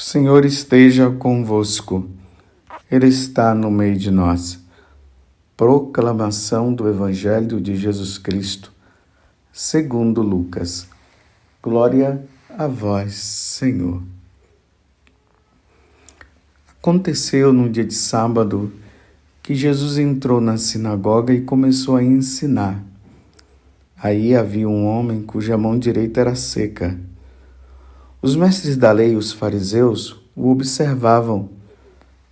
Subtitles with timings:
[0.00, 2.08] O Senhor esteja convosco,
[2.90, 4.58] Ele está no meio de nós.
[5.54, 8.72] Proclamação do Evangelho de Jesus Cristo,
[9.52, 10.88] segundo Lucas.
[11.62, 14.02] Glória a vós, Senhor.
[16.78, 18.72] Aconteceu no dia de sábado
[19.42, 22.82] que Jesus entrou na sinagoga e começou a ensinar.
[23.98, 26.98] Aí havia um homem cuja mão direita era seca.
[28.22, 31.48] Os mestres da lei os fariseus o observavam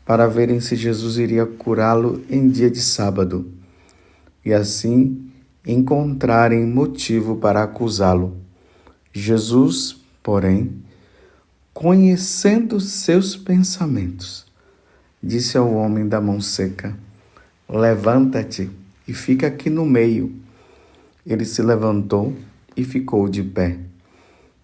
[0.04, 3.50] para verem se Jesus iria curá-lo em dia de sábado
[4.44, 5.30] e assim
[5.66, 8.36] encontrarem motivo para acusá-lo.
[9.14, 10.72] Jesus, porém,
[11.72, 14.46] conhecendo seus pensamentos,
[15.22, 16.94] disse ao homem da mão seca:
[17.66, 18.70] Levanta-te
[19.06, 20.34] e fica aqui no meio.
[21.26, 22.36] Ele se levantou
[22.76, 23.87] e ficou de pé.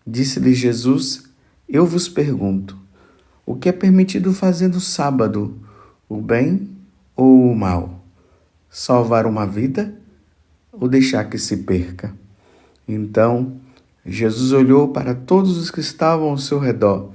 [0.07, 1.25] Disse-lhe Jesus:
[1.67, 2.79] Eu vos pergunto,
[3.47, 5.59] o que é permitido fazer no sábado,
[6.07, 6.69] o bem
[7.17, 8.05] ou o mal?
[8.69, 9.95] Salvar uma vida
[10.71, 12.15] ou deixar que se perca?
[12.87, 13.57] Então
[14.05, 17.13] Jesus olhou para todos os que estavam ao seu redor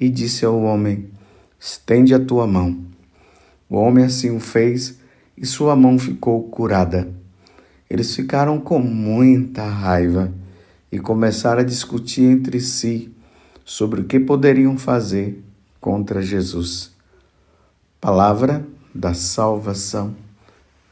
[0.00, 1.08] e disse ao homem:
[1.58, 2.82] Estende a tua mão.
[3.68, 4.98] O homem assim o fez
[5.36, 7.08] e sua mão ficou curada.
[7.88, 10.32] Eles ficaram com muita raiva
[10.94, 13.12] e começaram a discutir entre si
[13.64, 15.42] sobre o que poderiam fazer
[15.80, 16.92] contra Jesus.
[18.00, 18.64] Palavra
[18.94, 20.14] da salvação.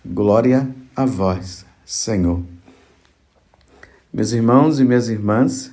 [0.04, 2.42] Glória a vós, Senhor.
[4.12, 5.70] Meus irmãos e minhas irmãs,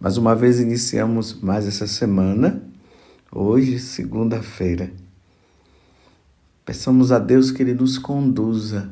[0.00, 2.60] mais uma vez iniciamos mais essa semana,
[3.30, 4.90] hoje, segunda-feira.
[6.64, 8.90] Peçamos a Deus que Ele nos conduza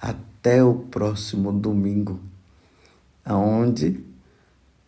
[0.00, 2.29] até o próximo domingo
[3.24, 4.04] aonde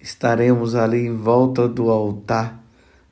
[0.00, 2.62] estaremos ali em volta do altar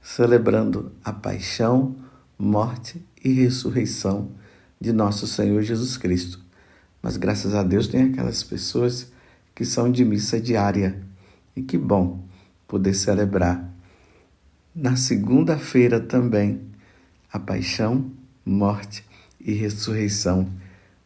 [0.03, 1.95] celebrando a paixão,
[2.39, 4.31] morte e ressurreição
[4.81, 6.41] de nosso Senhor Jesus Cristo.
[7.03, 9.13] Mas graças a Deus tem aquelas pessoas
[9.55, 11.03] que são de missa diária.
[11.55, 12.25] E que bom
[12.67, 13.69] poder celebrar
[14.75, 16.61] na segunda-feira também
[17.33, 18.11] a paixão,
[18.47, 19.05] morte
[19.41, 20.49] e ressurreição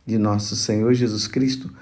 [0.06, 1.72] de nosso Senhor Jesus Cristo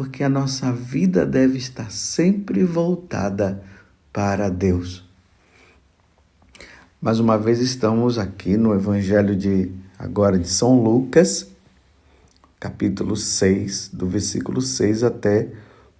[0.00, 3.62] porque a nossa vida deve estar sempre voltada
[4.10, 5.06] para Deus.
[7.02, 11.48] Mais uma vez estamos aqui no Evangelho de agora de São Lucas,
[12.58, 15.50] capítulo 6, do versículo 6 até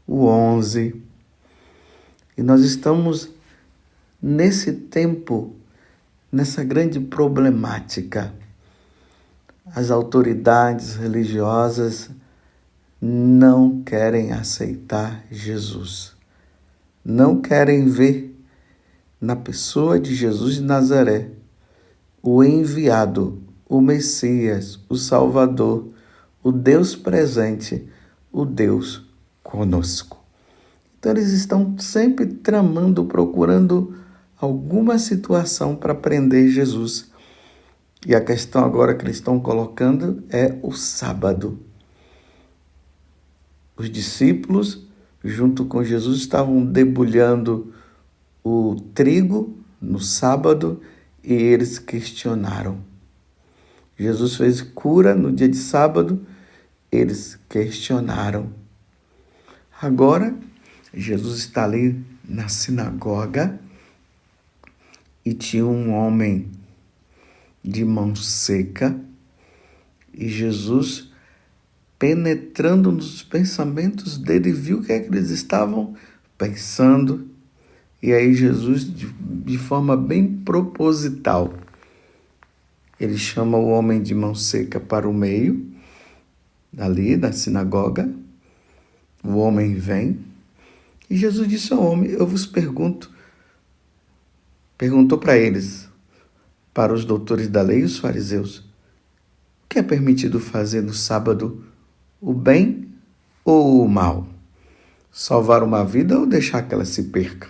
[0.06, 0.98] o 11.
[2.38, 3.28] E nós estamos
[4.22, 5.54] nesse tempo,
[6.32, 8.32] nessa grande problemática.
[9.66, 12.08] As autoridades religiosas
[13.00, 16.12] não querem aceitar Jesus.
[17.02, 18.38] Não querem ver
[19.18, 21.30] na pessoa de Jesus de Nazaré
[22.22, 25.88] o enviado, o Messias, o Salvador,
[26.42, 27.88] o Deus presente,
[28.30, 29.08] o Deus
[29.42, 30.18] conosco.
[30.98, 33.94] Então eles estão sempre tramando, procurando
[34.38, 37.10] alguma situação para prender Jesus.
[38.06, 41.69] E a questão agora que eles estão colocando é o sábado.
[43.80, 44.86] Os discípulos,
[45.24, 47.72] junto com Jesus, estavam debulhando
[48.44, 50.82] o trigo no sábado
[51.24, 52.84] e eles questionaram.
[53.98, 56.26] Jesus fez cura no dia de sábado,
[56.92, 58.52] eles questionaram.
[59.80, 60.36] Agora,
[60.92, 63.58] Jesus está ali na sinagoga
[65.24, 66.50] e tinha um homem
[67.64, 68.94] de mão seca
[70.12, 71.09] e Jesus
[72.00, 75.94] penetrando nos pensamentos dele, viu o que é que eles estavam
[76.38, 77.28] pensando.
[78.02, 81.52] E aí Jesus, de, de forma bem proposital,
[82.98, 85.70] ele chama o homem de mão seca para o meio,
[86.78, 88.10] ali da sinagoga.
[89.22, 90.18] O homem vem
[91.10, 93.10] e Jesus disse ao homem: Eu vos pergunto.
[94.78, 95.86] Perguntou para eles,
[96.72, 101.68] para os doutores da lei e os fariseus: O que é permitido fazer no sábado
[102.20, 102.92] o bem
[103.44, 104.26] ou o mal?
[105.10, 107.48] Salvar uma vida ou deixar que ela se perca?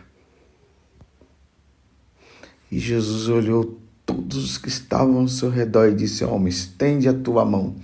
[2.70, 7.14] E Jesus olhou todos os que estavam ao seu redor e disse: Homem, estende a
[7.14, 7.74] tua mão.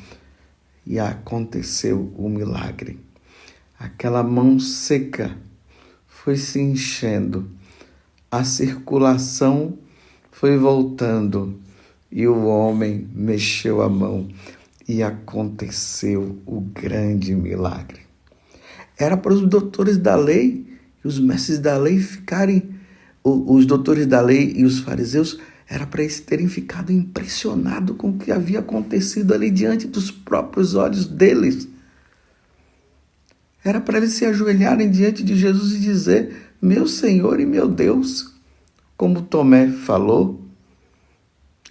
[0.87, 3.01] E aconteceu o milagre.
[3.79, 5.37] Aquela mão seca
[6.07, 7.51] foi se enchendo,
[8.31, 9.77] a circulação
[10.31, 11.61] foi voltando
[12.11, 14.29] e o homem mexeu a mão
[14.89, 18.01] e aconteceu o grande milagre.
[18.99, 20.67] Era para os doutores da lei
[21.05, 22.75] e os mestres da lei ficarem,
[23.23, 25.39] os doutores da lei e os fariseus
[25.69, 30.75] era para eles terem ficado impressionados com o que havia acontecido ali diante dos próprios
[30.75, 31.69] olhos deles.
[33.65, 38.33] Era para eles se ajoelharem diante de Jesus e dizer: Meu Senhor e meu Deus,
[38.97, 40.41] como Tomé falou,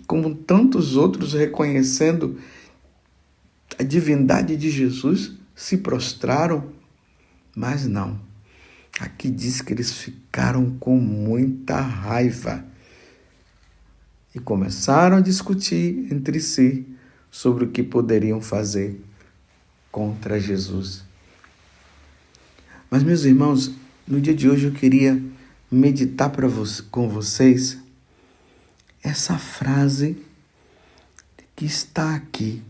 [0.05, 2.37] como tantos outros reconhecendo
[3.77, 6.71] a divindade de Jesus, se prostraram,
[7.55, 8.19] mas não.
[8.99, 12.65] Aqui diz que eles ficaram com muita raiva
[14.33, 16.85] e começaram a discutir entre si
[17.29, 19.01] sobre o que poderiam fazer
[19.91, 21.03] contra Jesus.
[22.89, 23.71] Mas, meus irmãos,
[24.07, 25.21] no dia de hoje eu queria
[25.71, 26.47] meditar para
[26.91, 27.77] com vocês
[29.03, 30.17] essa frase
[31.55, 32.61] que está aqui,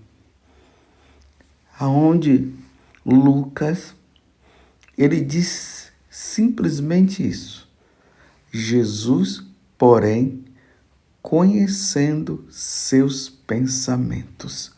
[1.80, 2.54] aonde
[3.06, 3.94] Lucas
[4.98, 7.70] ele diz simplesmente isso.
[8.52, 9.44] Jesus,
[9.78, 10.46] porém,
[11.22, 14.72] conhecendo seus pensamentos,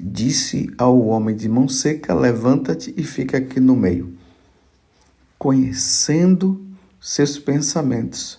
[0.00, 4.16] disse ao homem de mão seca: Levanta-te e fica aqui no meio.
[5.38, 6.66] Conhecendo
[7.00, 8.38] seus pensamentos.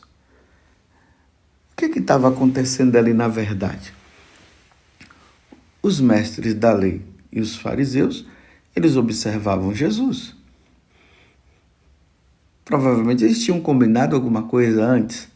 [1.72, 3.94] O que é estava acontecendo ali na verdade?
[5.82, 7.02] Os mestres da lei
[7.32, 8.26] e os fariseus,
[8.76, 10.36] eles observavam Jesus.
[12.66, 15.28] Provavelmente eles tinham combinado alguma coisa antes,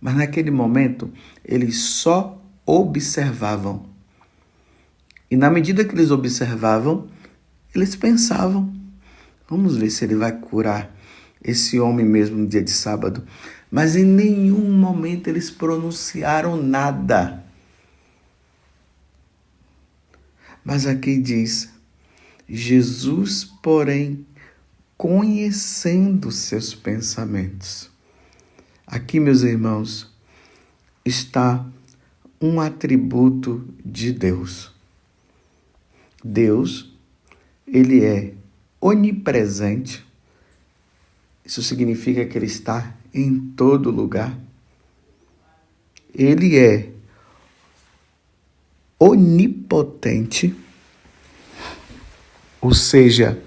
[0.00, 1.10] mas naquele momento
[1.44, 3.86] eles só observavam.
[5.30, 7.08] E na medida que eles observavam,
[7.74, 8.72] eles pensavam:
[9.48, 10.94] vamos ver se ele vai curar
[11.42, 13.24] esse homem mesmo no dia de sábado.
[13.70, 17.44] Mas em nenhum momento eles pronunciaram nada.
[20.66, 21.72] Mas aqui diz:
[22.48, 24.26] Jesus, porém,
[24.96, 27.88] conhecendo seus pensamentos.
[28.84, 30.12] Aqui, meus irmãos,
[31.04, 31.64] está
[32.40, 34.72] um atributo de Deus.
[36.24, 36.92] Deus,
[37.64, 38.34] ele é
[38.80, 40.04] onipresente.
[41.44, 44.36] Isso significa que ele está em todo lugar.
[46.12, 46.95] Ele é
[48.98, 50.54] onipotente,
[52.60, 53.38] ou seja,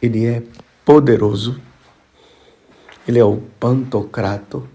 [0.00, 0.42] ele é
[0.84, 1.60] poderoso,
[3.06, 4.68] ele é o pantocrato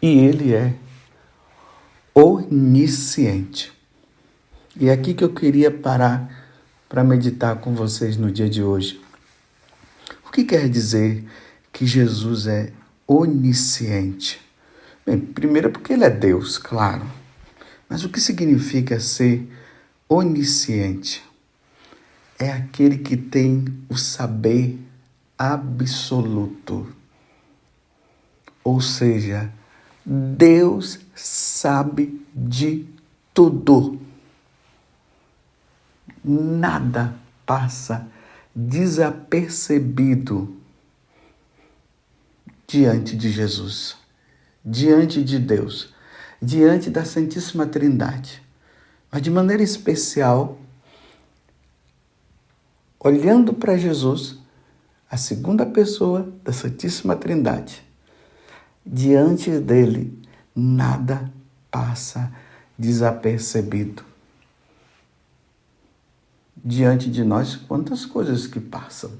[0.00, 0.74] e ele é
[2.14, 3.72] onisciente.
[4.78, 6.46] E é aqui que eu queria parar
[6.88, 9.00] para meditar com vocês no dia de hoje.
[10.26, 11.24] O que quer dizer
[11.72, 12.72] que Jesus é
[13.06, 14.40] onisciente?
[15.04, 17.02] Bem, primeiro porque ele é Deus, claro.
[17.88, 19.48] Mas o que significa ser
[20.08, 21.24] onisciente?
[22.38, 24.78] É aquele que tem o saber
[25.36, 26.94] absoluto.
[28.62, 29.52] Ou seja,
[30.04, 32.86] Deus sabe de
[33.32, 34.00] tudo.
[36.24, 37.14] Nada
[37.46, 38.08] passa
[38.54, 40.56] desapercebido
[42.66, 43.96] diante de Jesus,
[44.64, 45.94] diante de Deus,
[46.40, 48.42] diante da Santíssima Trindade.
[49.10, 50.58] Mas de maneira especial,
[53.00, 54.38] olhando para Jesus,
[55.10, 57.82] a segunda pessoa da Santíssima Trindade.
[58.84, 60.18] Diante dele,
[60.54, 61.32] nada
[61.70, 62.32] passa
[62.78, 64.04] desapercebido.
[66.56, 69.12] Diante de nós, quantas coisas que passam.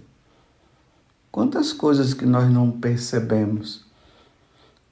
[1.30, 3.87] Quantas coisas que nós não percebemos.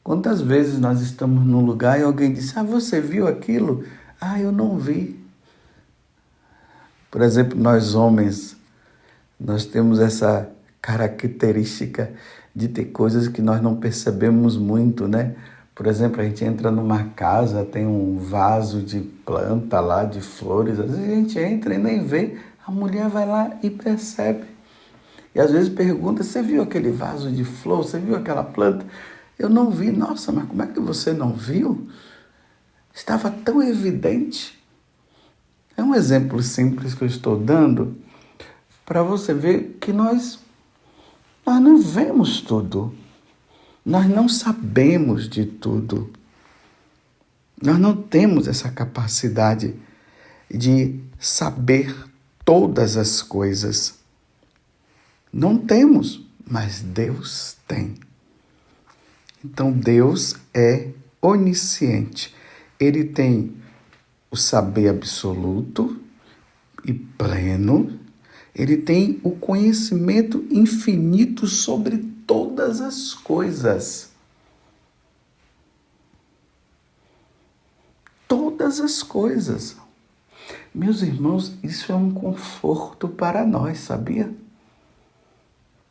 [0.06, 3.82] Quantas vezes nós estamos num lugar e alguém diz: Ah, você viu aquilo?
[4.20, 5.18] Ah, eu não vi.
[7.10, 8.56] Por exemplo, nós homens,
[9.40, 10.48] nós temos essa
[10.80, 12.12] característica
[12.54, 15.34] de ter coisas que nós não percebemos muito, né?
[15.74, 20.78] Por exemplo, a gente entra numa casa, tem um vaso de planta lá, de flores,
[20.78, 24.44] às vezes a gente entra e nem vê, a mulher vai lá e percebe.
[25.34, 27.78] E às vezes pergunta: Você viu aquele vaso de flor?
[27.78, 28.86] Você viu aquela planta?
[29.38, 29.90] Eu não vi.
[29.90, 31.88] Nossa, mas como é que você não viu?
[32.94, 34.58] Estava tão evidente.
[35.76, 37.96] É um exemplo simples que eu estou dando
[38.84, 40.38] para você ver que nós
[41.44, 42.92] nós não vemos tudo.
[43.84, 46.10] Nós não sabemos de tudo.
[47.62, 49.76] Nós não temos essa capacidade
[50.50, 51.94] de saber
[52.44, 53.94] todas as coisas.
[55.32, 57.94] Não temos, mas Deus tem.
[59.52, 62.34] Então Deus é onisciente.
[62.78, 63.54] Ele tem
[64.30, 66.00] o saber absoluto
[66.84, 67.98] e pleno
[68.58, 74.14] ele tem o conhecimento infinito sobre todas as coisas.
[78.26, 79.76] todas as coisas.
[80.74, 84.34] Meus irmãos, isso é um conforto para nós, sabia?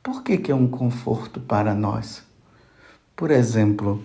[0.03, 2.23] Por que, que é um conforto para nós?
[3.15, 4.03] Por exemplo,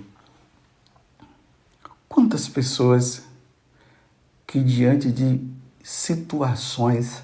[2.09, 3.25] quantas pessoas
[4.47, 5.41] que diante de
[5.83, 7.23] situações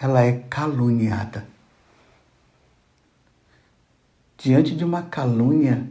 [0.00, 1.48] ela é caluniada.
[4.36, 5.90] Diante de uma calúnia,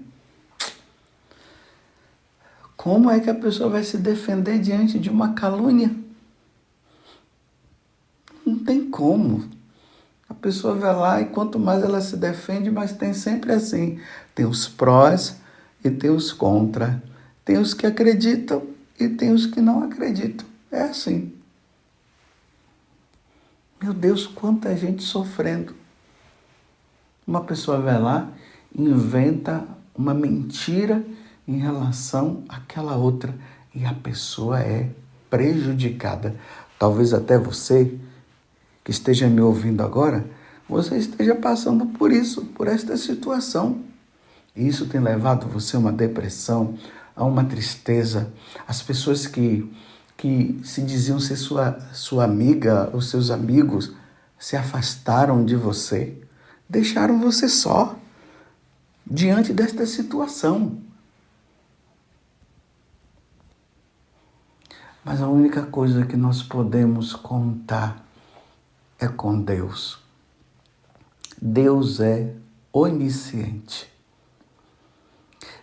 [2.78, 5.94] como é que a pessoa vai se defender diante de uma calúnia?
[8.46, 9.57] Não tem como.
[10.38, 14.00] A pessoa vai lá e quanto mais ela se defende, mais tem sempre assim.
[14.36, 15.38] Tem os prós
[15.84, 17.02] e tem os contra.
[17.44, 18.62] Tem os que acreditam
[19.00, 20.46] e tem os que não acreditam.
[20.72, 21.34] É assim.
[23.82, 25.76] Meu Deus, quanta gente sofrendo.
[27.26, 28.30] Uma pessoa vai lá,
[28.78, 31.04] inventa uma mentira
[31.48, 33.34] em relação àquela outra
[33.74, 34.92] e a pessoa é
[35.32, 36.36] prejudicada.
[36.78, 37.98] Talvez até você
[38.88, 40.26] que esteja me ouvindo agora,
[40.70, 43.82] você esteja passando por isso, por esta situação.
[44.56, 46.78] E isso tem levado você a uma depressão,
[47.14, 48.32] a uma tristeza.
[48.66, 49.70] As pessoas que
[50.16, 53.92] que se diziam ser sua, sua amiga, os seus amigos,
[54.40, 56.18] se afastaram de você,
[56.70, 57.94] deixaram você só
[59.06, 60.78] diante desta situação.
[65.04, 68.07] Mas a única coisa que nós podemos contar
[69.00, 70.00] é com Deus.
[71.42, 72.34] Deus é
[72.74, 73.92] onisciente.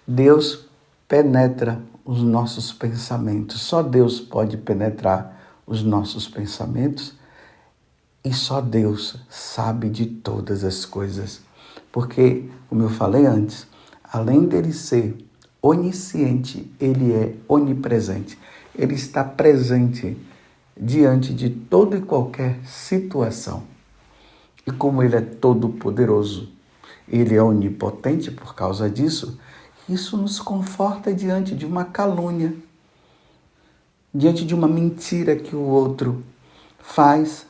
[0.07, 0.67] Deus
[1.09, 3.61] penetra os nossos pensamentos.
[3.61, 7.15] Só Deus pode penetrar os nossos pensamentos
[8.25, 11.43] e só Deus sabe de todas as coisas.
[11.91, 13.67] Porque, como eu falei antes,
[14.03, 15.17] além dele ser
[15.61, 18.39] onisciente, ele é onipresente.
[18.75, 20.17] Ele está presente
[20.77, 23.63] diante de toda e qualquer situação.
[24.67, 26.53] E como ele é todo poderoso,
[27.09, 29.39] ele é onipotente por causa disso,
[29.89, 32.55] isso nos conforta diante de uma calúnia,
[34.13, 36.25] diante de uma mentira que o outro
[36.79, 37.47] faz.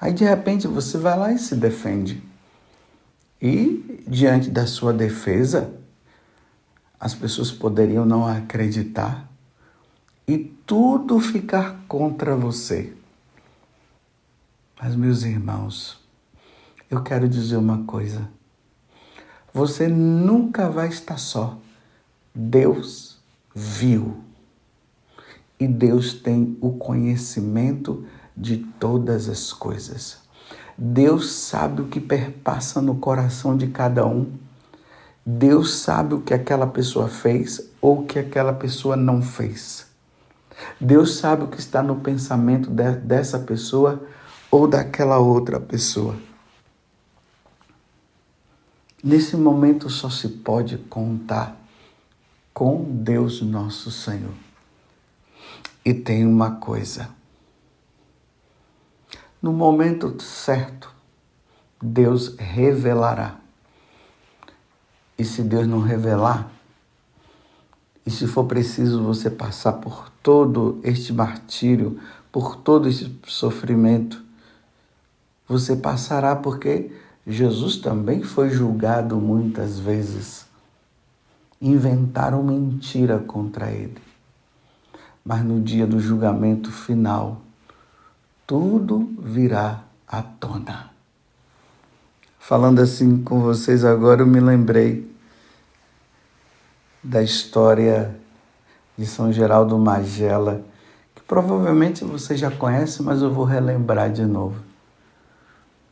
[0.00, 2.22] Aí de repente você vai lá e se defende.
[3.42, 5.72] E diante da sua defesa,
[6.98, 9.27] as pessoas poderiam não acreditar
[10.28, 12.92] e tudo ficar contra você.
[14.78, 15.98] Mas, meus irmãos,
[16.90, 18.28] eu quero dizer uma coisa.
[19.54, 21.58] Você nunca vai estar só.
[22.34, 23.18] Deus
[23.54, 24.18] viu.
[25.58, 28.06] E Deus tem o conhecimento
[28.36, 30.18] de todas as coisas.
[30.76, 34.30] Deus sabe o que perpassa no coração de cada um.
[35.24, 39.87] Deus sabe o que aquela pessoa fez ou o que aquela pessoa não fez.
[40.80, 44.02] Deus sabe o que está no pensamento de, dessa pessoa
[44.50, 46.16] ou daquela outra pessoa.
[49.02, 51.56] Nesse momento só se pode contar
[52.52, 54.34] com Deus nosso Senhor.
[55.84, 57.08] E tem uma coisa.
[59.40, 60.92] No momento certo,
[61.80, 63.36] Deus revelará.
[65.16, 66.50] E se Deus não revelar,
[68.08, 72.00] e se for preciso você passar por todo este martírio,
[72.32, 74.22] por todo este sofrimento,
[75.46, 76.90] você passará porque
[77.26, 80.46] Jesus também foi julgado muitas vezes.
[81.60, 83.98] Inventaram mentira contra ele.
[85.22, 87.42] Mas no dia do julgamento final,
[88.46, 90.88] tudo virá à tona.
[92.38, 95.06] Falando assim com vocês agora, eu me lembrei
[97.08, 98.14] da história
[98.94, 100.62] de São Geraldo Magela,
[101.14, 104.60] que provavelmente você já conhece, mas eu vou relembrar de novo.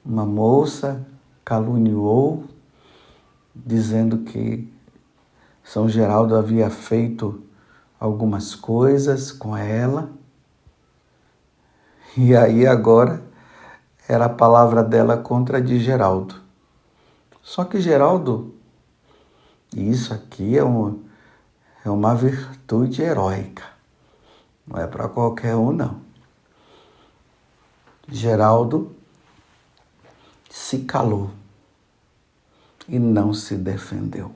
[0.05, 1.03] Uma moça
[1.43, 2.45] caluniou,
[3.55, 4.71] dizendo que
[5.65, 7.43] São Geraldo havia feito
[7.99, 10.11] algumas coisas com ela.
[12.15, 13.23] E aí agora
[14.07, 16.35] era a palavra dela contra a de Geraldo.
[17.41, 18.55] Só que Geraldo,
[19.75, 21.06] e isso aqui é, um,
[21.87, 23.63] é uma virtude heróica,
[24.67, 26.01] não é para qualquer um, não.
[28.09, 28.97] Geraldo
[30.51, 31.31] se calou
[32.89, 34.35] e não se defendeu.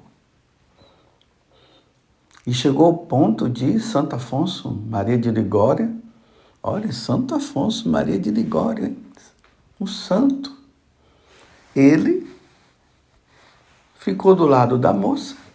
[2.47, 5.92] E chegou ao ponto de Santo Afonso Maria de Ligória,
[6.62, 8.95] olha, Santo Afonso Maria de Ligória,
[9.80, 10.57] um santo,
[11.75, 12.33] ele
[13.97, 15.50] ficou do lado da moça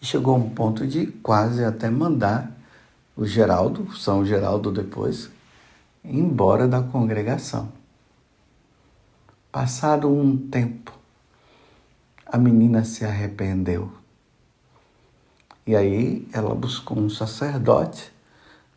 [0.00, 2.50] E chegou a um ponto de quase até mandar
[3.16, 5.28] o Geraldo, São Geraldo depois,
[6.02, 7.68] embora da congregação.
[9.52, 10.92] Passado um tempo,
[12.24, 13.92] a menina se arrependeu.
[15.66, 18.10] E aí ela buscou um sacerdote,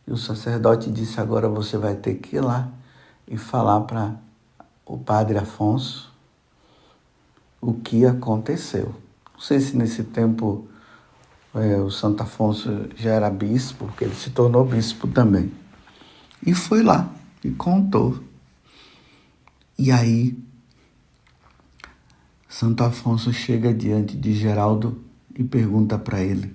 [0.06, 2.70] e o sacerdote disse: Agora você vai ter que ir lá
[3.26, 4.16] e falar para
[4.84, 6.12] o padre Afonso
[7.60, 8.94] o que aconteceu.
[9.32, 10.68] Não sei se nesse tempo
[11.54, 15.52] é, o Santo Afonso já era bispo, porque ele se tornou bispo também.
[16.44, 17.12] E foi lá
[17.44, 18.22] e contou.
[19.78, 20.36] E aí,
[22.48, 25.00] Santo Afonso chega diante de Geraldo
[25.36, 26.54] e pergunta para ele: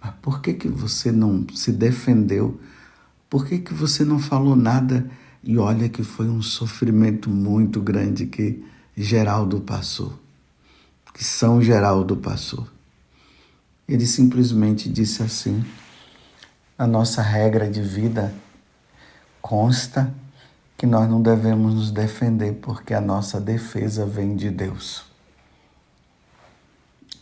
[0.00, 2.60] Mas por que, que você não se defendeu?
[3.28, 5.10] Por que, que você não falou nada?
[5.42, 8.64] E olha que foi um sofrimento muito grande que
[8.96, 10.18] Geraldo passou,
[11.12, 12.73] que São Geraldo passou.
[13.88, 15.64] Ele simplesmente disse assim:
[16.76, 18.34] a nossa regra de vida
[19.40, 20.12] consta
[20.76, 25.04] que nós não devemos nos defender porque a nossa defesa vem de Deus.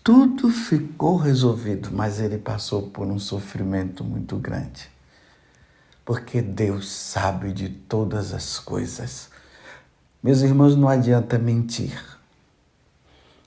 [0.03, 4.91] Tudo ficou resolvido, mas ele passou por um sofrimento muito grande.
[6.05, 9.31] Porque Deus sabe de todas as coisas.
[10.21, 12.03] Meus irmãos, não adianta mentir.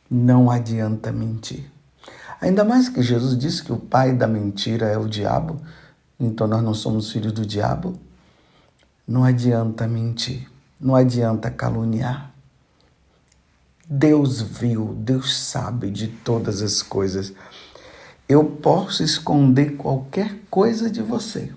[0.09, 1.74] Não adianta mentir.
[2.45, 5.59] Ainda mais que Jesus disse que o pai da mentira é o diabo,
[6.19, 7.99] então nós não somos filhos do diabo.
[9.07, 10.47] Não adianta mentir,
[10.79, 12.31] não adianta caluniar.
[13.89, 17.33] Deus viu, Deus sabe de todas as coisas.
[18.29, 21.51] Eu posso esconder qualquer coisa de você,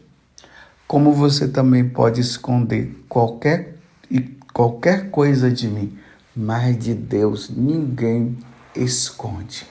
[0.87, 3.77] como você também pode esconder qualquer
[4.11, 4.21] e
[4.55, 5.99] qualquer coisa de mim,
[6.35, 8.39] mas de Deus ninguém
[8.75, 9.67] esconde.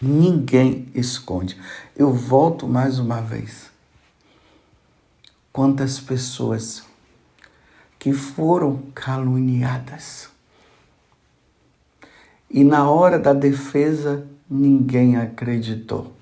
[0.00, 1.60] Ninguém esconde.
[1.96, 3.70] Eu volto mais uma vez.
[5.52, 6.84] Quantas pessoas
[7.98, 10.30] que foram caluniadas
[12.50, 16.12] e na hora da defesa ninguém acreditou.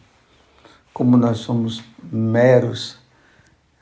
[0.92, 2.98] Como nós somos meros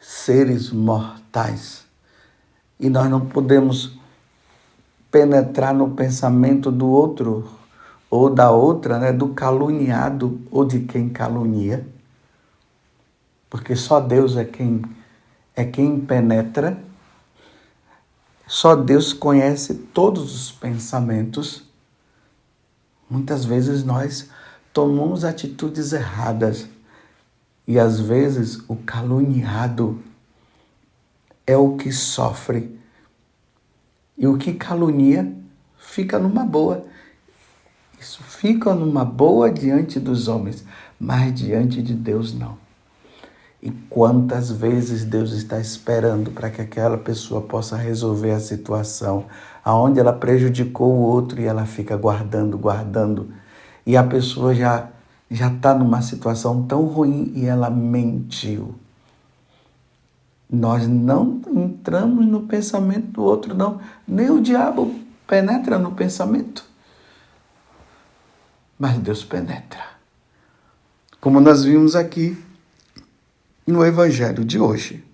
[0.00, 1.84] seres mortais
[2.78, 3.96] e nós não podemos
[5.10, 7.48] penetrar no pensamento do outro
[8.14, 11.84] ou da outra, né, do caluniado ou de quem calunia.
[13.50, 14.82] Porque só Deus é quem
[15.56, 16.78] é quem penetra.
[18.46, 21.64] Só Deus conhece todos os pensamentos.
[23.10, 24.30] Muitas vezes nós
[24.72, 26.68] tomamos atitudes erradas
[27.66, 29.98] e às vezes o caluniado
[31.44, 32.78] é o que sofre
[34.16, 35.34] e o que calunia
[35.76, 36.93] fica numa boa.
[38.04, 40.62] Isso fica numa boa diante dos homens,
[41.00, 42.58] mas diante de Deus não.
[43.62, 49.24] E quantas vezes Deus está esperando para que aquela pessoa possa resolver a situação,
[49.64, 53.30] aonde ela prejudicou o outro e ela fica guardando, guardando,
[53.86, 54.90] e a pessoa já
[55.30, 58.74] já está numa situação tão ruim e ela mentiu.
[60.48, 63.80] Nós não entramos no pensamento do outro, não.
[64.06, 64.94] Nem o diabo
[65.26, 66.73] penetra no pensamento
[68.78, 69.84] mas Deus penetra.
[71.20, 72.36] Como nós vimos aqui
[73.66, 75.04] no Evangelho de hoje.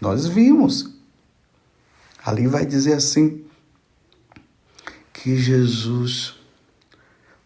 [0.00, 0.94] Nós vimos.
[2.24, 3.44] Ali vai dizer assim:
[5.12, 6.34] que Jesus,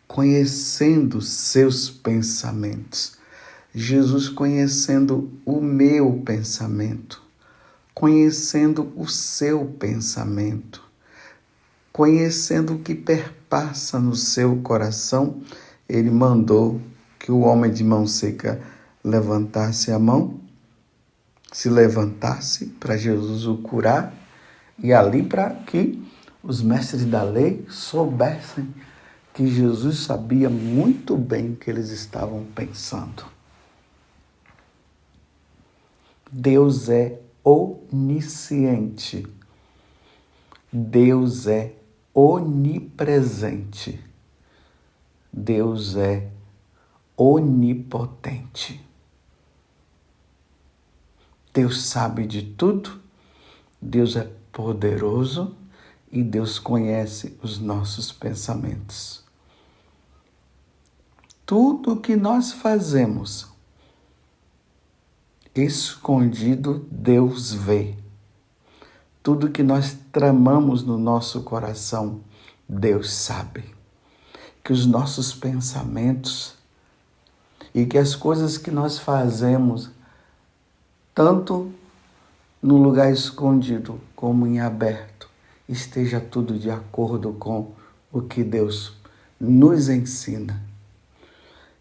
[0.06, 3.18] conhecendo seus pensamentos,
[3.74, 7.22] Jesus conhecendo o meu pensamento,
[7.94, 10.82] conhecendo o seu pensamento,
[11.92, 13.39] conhecendo o que perpassa
[14.00, 15.42] no seu coração,
[15.88, 16.80] ele mandou
[17.18, 18.60] que o homem de mão seca
[19.02, 20.40] levantasse a mão,
[21.52, 24.14] se levantasse para Jesus o curar,
[24.78, 26.02] e ali para que
[26.42, 28.72] os mestres da lei soubessem
[29.34, 33.24] que Jesus sabia muito bem o que eles estavam pensando.
[36.30, 39.26] Deus é onisciente.
[40.72, 41.74] Deus é
[42.14, 44.02] onipresente.
[45.32, 46.30] Deus é
[47.16, 48.84] onipotente.
[51.52, 53.00] Deus sabe de tudo,
[53.80, 55.56] Deus é poderoso
[56.10, 59.24] e Deus conhece os nossos pensamentos.
[61.44, 63.48] Tudo o que nós fazemos
[65.54, 67.96] escondido, Deus vê.
[69.22, 72.20] Tudo que nós tramamos no nosso coração,
[72.68, 73.64] Deus sabe.
[74.64, 76.54] Que os nossos pensamentos
[77.74, 79.90] e que as coisas que nós fazemos,
[81.14, 81.70] tanto
[82.62, 85.28] no lugar escondido como em aberto,
[85.68, 87.72] esteja tudo de acordo com
[88.12, 88.94] o que Deus
[89.38, 90.62] nos ensina.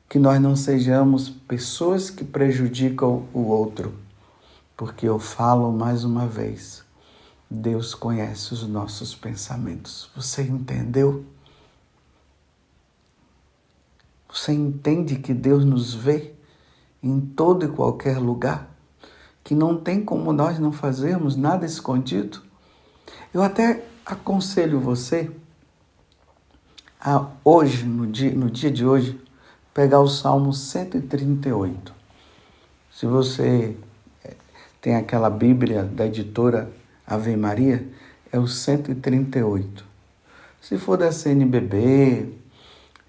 [0.07, 3.93] Que nós não sejamos pessoas que prejudicam o outro,
[4.75, 6.83] porque eu falo mais uma vez,
[7.49, 10.11] Deus conhece os nossos pensamentos.
[10.15, 11.25] Você entendeu?
[14.31, 16.33] Você entende que Deus nos vê
[17.01, 18.69] em todo e qualquer lugar?
[19.43, 22.43] Que não tem como nós não fazermos nada escondido?
[23.33, 25.31] Eu até aconselho você
[27.01, 29.19] a hoje, no dia, no dia de hoje,
[29.73, 31.93] pegar o Salmo 138.
[32.91, 33.75] Se você
[34.23, 34.35] eh,
[34.79, 36.71] tem aquela Bíblia da editora
[37.09, 37.85] Ave Maria,
[38.31, 39.83] é o 138.
[40.61, 42.31] Se for da CNBB,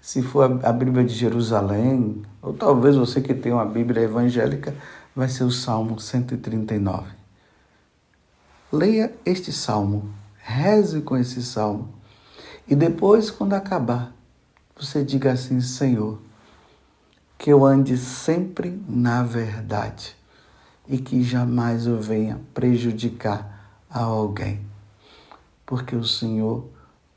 [0.01, 4.73] se for a Bíblia de Jerusalém, ou talvez você que tem uma Bíblia evangélica,
[5.15, 7.11] vai ser o Salmo 139.
[8.73, 11.93] Leia este salmo, reze com esse salmo,
[12.67, 14.11] e depois, quando acabar,
[14.75, 16.19] você diga assim: Senhor,
[17.37, 20.15] que eu ande sempre na verdade
[20.87, 23.60] e que jamais eu venha prejudicar
[23.91, 24.65] a alguém,
[25.65, 26.67] porque o Senhor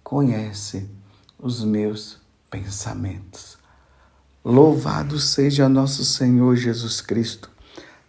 [0.02, 0.88] conhece
[1.38, 2.18] os meus
[2.50, 3.56] pensamentos.
[4.44, 7.50] Louvado seja nosso Senhor Jesus Cristo,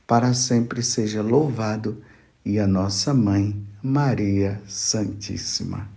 [0.05, 2.03] para sempre seja louvado,
[2.43, 5.94] e a nossa mãe, Maria Santíssima.